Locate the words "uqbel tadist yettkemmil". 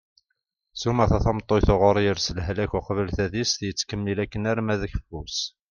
2.79-4.17